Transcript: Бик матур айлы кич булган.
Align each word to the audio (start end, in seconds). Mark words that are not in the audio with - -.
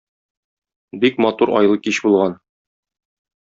Бик 1.03 1.21
матур 1.27 1.53
айлы 1.59 1.77
кич 1.85 2.03
булган. 2.09 2.37